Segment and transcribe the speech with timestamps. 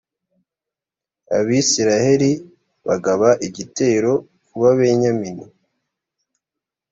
[1.37, 2.31] abisirayeli
[2.87, 4.11] bagaba igitero
[4.45, 5.45] ku babenyamini